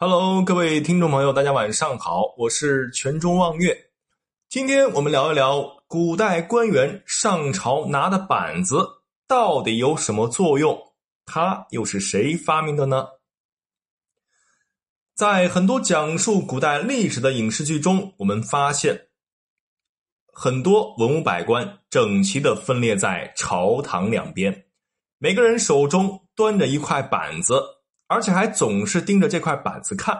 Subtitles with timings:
[0.00, 3.76] Hello，各位听众朋友，大家晚上好，我是全中望月。
[4.48, 8.76] 今天我们聊一聊古代官员上朝拿的板子
[9.26, 10.80] 到底有什么作用，
[11.26, 13.08] 它又是谁发明的呢？
[15.16, 19.08] 在很多讲述古代历史的影视剧中，我们发现
[20.32, 24.66] 很多文武百官整齐的分列在朝堂两边，
[25.18, 27.60] 每个人手中端着一块板子。
[28.08, 30.18] 而且还总是盯着这块板子看，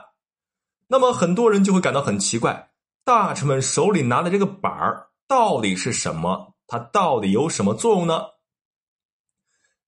[0.87, 2.71] 那么很多人就会感到很奇怪：
[3.05, 6.55] 大臣们手里拿的这个板儿到底是什么？
[6.67, 8.23] 它到底有什么作用呢？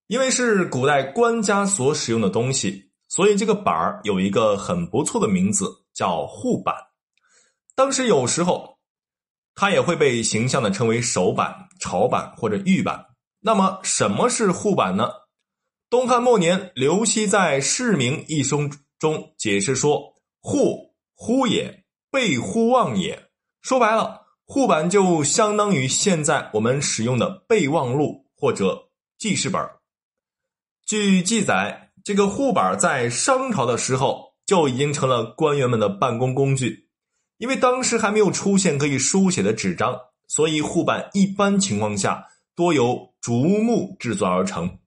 [0.06, 6.74] 因为是古代官家所使用的东西，所以这个板儿有一个很不错的名字，叫护板。
[7.74, 8.78] 当时有时候，
[9.54, 13.06] 它也会被形象的称为手板、朝板或者玉板。
[13.40, 15.10] 那么什么是护板呢？
[15.90, 23.28] 东汉末年，刘熙在《释名》一书中解释说：“护，呼也，备呼望也。”
[23.60, 29.60] 说白了，护板就相当于现在我们使用的备忘录或者记事本。
[30.86, 36.88] 据记载，这个护板在商朝的时候就已经成了官员们的办公工具。
[37.38, 44.78] 因为当时还没有出现可以书写的纸张，所以护板一般情况下多由竹木制作而成。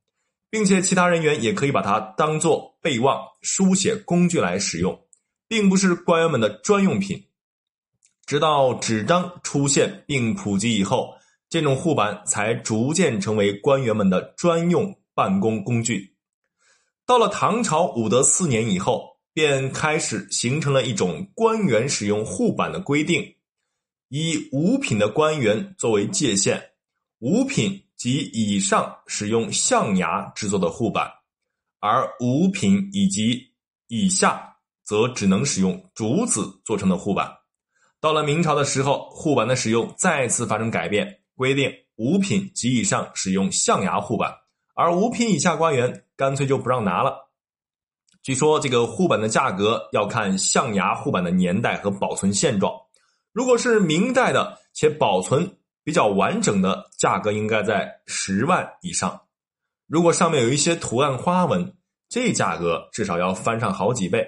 [0.54, 5.08] 并且其他人员也可以把它当做备忘、书写工具来使用，
[5.48, 7.26] 并不是官员们的专用品。
[8.28, 11.16] 直到纸张出现并普及以后，
[11.50, 16.14] 这种护板才逐渐成为官员们的专用办公工具。
[17.04, 23.38] 到了唐朝武德四年以后，便开始形成了一种官员使用护板的规定，
[24.10, 26.64] 以五品的官员作为界限，
[27.18, 27.80] 五品。
[27.96, 31.10] 及以上使用象牙制作的护板，
[31.80, 33.54] 而五品以及
[33.88, 37.32] 以下则只能使用竹子做成的护板。
[38.02, 44.34] 到了明朝的时候，护板的使用再次发生改变，规定五品及以上使用象牙护板，
[44.76, 47.32] 而五品以下官员干脆就不让拿了。
[48.22, 52.74] 据说这个护板的价格要看象牙护板的年代和保存现状，
[53.32, 55.58] 如果是明代的且保存。
[55.84, 59.22] 比较完整的价格应该在十万以上，
[59.88, 61.76] 如果上面有一些图案花纹，
[62.10, 64.26] 这价格至少要翻上好几倍。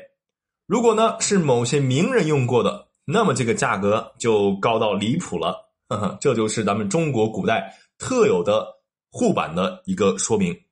[0.66, 5.72] 如果呢是某些名人用过的，那么这个价格就高到离谱了。
[5.88, 8.68] 呵呵，这就是咱们中国古代特有的
[9.12, 10.65] 护板的一个说明。